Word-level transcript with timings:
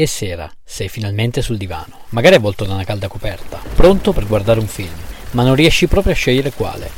E 0.00 0.06
sera, 0.06 0.50
sei 0.64 0.88
finalmente 0.88 1.42
sul 1.42 1.58
divano, 1.58 2.04
magari 2.12 2.36
avvolto 2.36 2.64
da 2.64 2.72
una 2.72 2.84
calda 2.84 3.06
coperta, 3.06 3.60
pronto 3.74 4.14
per 4.14 4.26
guardare 4.26 4.58
un 4.58 4.66
film, 4.66 4.94
ma 5.32 5.42
non 5.42 5.54
riesci 5.54 5.88
proprio 5.88 6.14
a 6.14 6.16
scegliere 6.16 6.52
quale. 6.52 6.90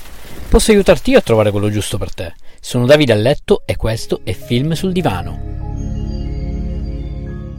Posso 0.49 0.71
aiutarti 0.71 1.11
io 1.11 1.19
a 1.19 1.23
trovare 1.23 1.51
quello 1.51 1.69
giusto 1.69 1.99
per 1.99 2.15
te. 2.15 2.33
Sono 2.61 2.87
Davide 2.87 3.13
a 3.13 3.17
letto 3.17 3.65
e 3.67 3.75
questo 3.75 4.21
è 4.23 4.33
Film 4.33 4.75
sul 4.75 4.93
divano. 4.93 5.37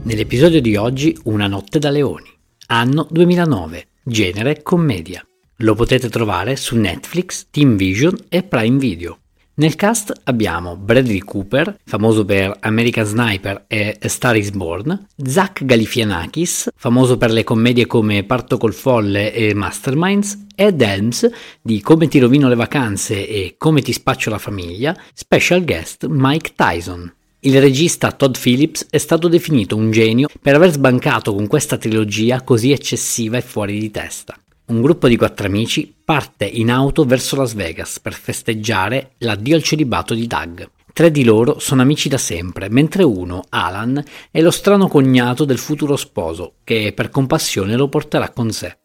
Nell'episodio 0.04 0.62
di 0.62 0.78
oggi 0.78 1.14
Una 1.24 1.48
notte 1.48 1.78
da 1.78 1.90
leoni, 1.90 2.32
anno 2.68 3.06
2009, 3.10 3.88
genere 4.02 4.62
commedia. 4.62 5.28
Lo 5.58 5.76
potete 5.76 6.08
trovare 6.08 6.56
su 6.56 6.78
Netflix, 6.78 7.48
Team 7.52 7.76
Vision 7.76 8.16
e 8.30 8.44
Prime 8.44 8.78
Video. 8.78 9.23
Nel 9.56 9.76
cast 9.76 10.12
abbiamo 10.24 10.76
Bradley 10.78 11.20
Cooper, 11.20 11.78
famoso 11.86 12.26
per 12.26 12.58
American 12.62 13.06
Sniper 13.06 13.66
e 13.68 13.96
A 14.02 14.08
Star 14.08 14.36
is 14.36 14.50
Born, 14.50 15.10
Zach 15.16 15.64
Galifianakis, 15.64 16.70
famoso 16.76 17.18
per 17.20 17.30
le 17.30 17.44
commedie 17.44 17.86
come 17.86 18.24
Parto 18.24 18.58
col 18.58 18.74
folle 18.74 19.32
e 19.32 19.54
Masterminds, 19.54 20.46
Ed 20.56 20.82
Helms 20.82 21.30
di 21.62 21.82
Come 21.82 22.08
ti 22.08 22.18
rovino 22.18 22.50
le 22.50 22.56
vacanze 22.56 23.28
e 23.28 23.54
Come 23.60 23.84
ti 23.84 23.94
spaccio 23.94 24.32
la 24.32 24.40
famiglia, 24.40 25.00
special 25.14 25.64
guest 25.64 26.08
Mike 26.08 26.54
Tyson. 26.56 27.14
Il 27.42 27.62
regista 27.62 28.12
Todd 28.12 28.34
Phillips 28.42 28.88
è 28.90 28.98
stato 28.98 29.28
definito 29.28 29.76
un 29.76 29.92
genio 29.92 30.30
per 30.42 30.56
aver 30.56 30.72
sbancato 30.72 31.32
con 31.36 31.46
questa 31.46 31.78
trilogia 31.78 32.42
così 32.42 32.72
eccessiva 32.72 33.38
e 33.38 33.42
fuori 33.42 33.78
di 33.78 33.92
testa. 33.92 34.36
Un 34.66 34.82
gruppo 34.82 35.10
di 35.10 35.18
quattro 35.18 35.46
amici 35.46 35.94
parte 36.06 36.46
in 36.46 36.72
auto 36.72 37.04
verso 37.04 37.36
Las 37.36 37.54
Vegas 37.54 38.00
per 38.00 38.14
festeggiare 38.14 39.12
l'addio 39.18 39.58
al 39.58 39.62
celibato 39.62 40.14
di 40.14 40.26
Doug. 40.26 40.70
Tre 40.94 41.12
di 41.12 41.26
loro 41.26 41.60
sono 41.60 41.82
amici 41.82 42.08
da 42.08 42.18
sempre, 42.18 42.70
mentre 42.70 43.04
uno, 43.04 43.44
Alan, 43.50 44.02
è 44.32 44.40
lo 44.40 44.52
strano 44.52 44.88
cognato 44.88 45.44
del 45.44 45.58
futuro 45.58 45.98
sposo, 45.98 46.54
che 46.64 46.94
per 46.96 47.10
compassione 47.10 47.76
lo 47.76 47.90
porterà 47.90 48.30
con 48.30 48.52
sé. 48.52 48.78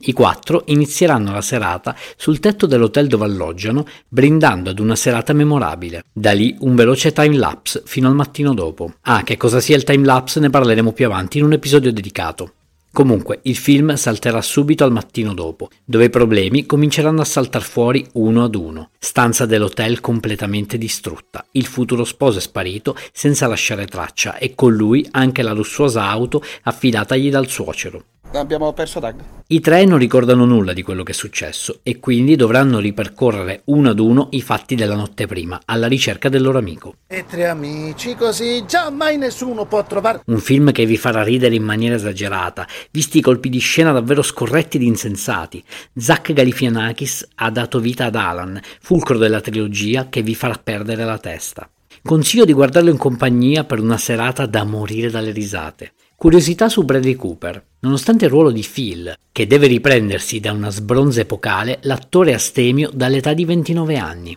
I 0.00 0.12
quattro 0.12 0.62
inizieranno 0.66 1.32
la 1.32 1.40
serata 1.40 1.96
sul 2.16 2.38
tetto 2.38 2.66
dell'hotel 2.66 3.08
dove 3.08 3.24
alloggiano, 3.24 3.84
brindando 4.06 4.70
ad 4.70 4.78
una 4.78 4.94
serata 4.94 5.32
memorabile. 5.32 6.04
Da 6.12 6.30
lì 6.30 6.54
un 6.60 6.76
veloce 6.76 7.10
timelapse 7.10 7.82
fino 7.84 8.06
al 8.06 8.14
mattino 8.14 8.54
dopo. 8.54 8.92
Ah, 9.00 9.24
che 9.24 9.36
cosa 9.36 9.58
sia 9.58 9.74
il 9.74 9.82
timelapse 9.82 10.38
ne 10.38 10.50
parleremo 10.50 10.92
più 10.92 11.06
avanti 11.06 11.38
in 11.38 11.44
un 11.44 11.54
episodio 11.54 11.92
dedicato. 11.92 12.52
Comunque, 12.92 13.40
il 13.42 13.56
film 13.56 13.94
salterà 13.94 14.40
subito 14.42 14.82
al 14.82 14.92
mattino 14.92 15.34
dopo, 15.34 15.68
dove 15.84 16.06
i 16.06 16.10
problemi 16.10 16.66
cominceranno 16.66 17.20
a 17.20 17.24
saltar 17.24 17.62
fuori 17.62 18.04
uno 18.14 18.44
ad 18.44 18.54
uno. 18.54 18.90
Stanza 18.98 19.46
dell'hotel 19.46 20.00
completamente 20.00 20.78
distrutta, 20.78 21.46
il 21.52 21.66
futuro 21.66 22.04
sposo 22.04 22.38
è 22.38 22.40
sparito 22.40 22.96
senza 23.12 23.46
lasciare 23.46 23.86
traccia 23.86 24.36
e 24.38 24.54
con 24.54 24.74
lui 24.74 25.06
anche 25.12 25.42
la 25.42 25.52
lussuosa 25.52 26.08
auto 26.08 26.42
affidatagli 26.62 27.30
dal 27.30 27.48
suocero. 27.48 28.04
Abbiamo 28.32 28.72
perso 28.72 29.00
Doug. 29.00 29.14
I 29.50 29.60
tre 29.60 29.86
non 29.86 29.96
ricordano 29.96 30.44
nulla 30.44 30.74
di 30.74 30.82
quello 30.82 31.02
che 31.02 31.12
è 31.12 31.14
successo 31.14 31.80
e 31.82 31.98
quindi 31.98 32.36
dovranno 32.36 32.78
ripercorrere 32.80 33.62
uno 33.66 33.88
ad 33.88 33.98
uno 33.98 34.28
i 34.32 34.42
fatti 34.42 34.74
della 34.74 34.94
notte 34.94 35.26
prima, 35.26 35.58
alla 35.64 35.86
ricerca 35.86 36.28
del 36.28 36.42
loro 36.42 36.58
amico. 36.58 36.96
E 37.06 37.24
tre 37.26 37.46
amici 37.46 38.14
così, 38.14 38.66
già 38.66 38.90
mai 38.90 39.16
nessuno 39.16 39.64
può 39.64 39.82
trovare. 39.84 40.20
Un 40.26 40.38
film 40.40 40.70
che 40.72 40.84
vi 40.84 40.98
farà 40.98 41.22
ridere 41.22 41.54
in 41.54 41.62
maniera 41.62 41.94
esagerata, 41.94 42.66
visti 42.90 43.18
i 43.18 43.22
colpi 43.22 43.48
di 43.48 43.58
scena 43.58 43.92
davvero 43.92 44.20
scorretti 44.20 44.76
ed 44.76 44.82
insensati. 44.82 45.64
Zach 45.96 46.34
Galifianakis 46.34 47.28
ha 47.36 47.50
dato 47.50 47.80
vita 47.80 48.04
ad 48.04 48.16
Alan, 48.16 48.60
fulcro 48.82 49.16
della 49.16 49.40
trilogia 49.40 50.10
che 50.10 50.20
vi 50.20 50.34
farà 50.34 50.60
perdere 50.62 51.06
la 51.06 51.18
testa. 51.18 51.66
Consiglio 52.02 52.44
di 52.44 52.52
guardarlo 52.52 52.90
in 52.90 52.98
compagnia 52.98 53.64
per 53.64 53.80
una 53.80 53.96
serata 53.96 54.44
da 54.44 54.64
morire 54.64 55.10
dalle 55.10 55.30
risate. 55.32 55.92
Curiosità 56.20 56.68
su 56.68 56.84
Bradley 56.84 57.14
Cooper. 57.14 57.64
Nonostante 57.78 58.24
il 58.24 58.30
ruolo 58.32 58.50
di 58.50 58.66
Phil, 58.68 59.14
che 59.30 59.46
deve 59.46 59.68
riprendersi 59.68 60.40
da 60.40 60.50
una 60.50 60.68
sbronza 60.68 61.20
epocale, 61.20 61.78
l'attore 61.82 62.34
astemio 62.34 62.90
dall'età 62.92 63.34
di 63.34 63.44
29 63.44 63.96
anni. 63.98 64.36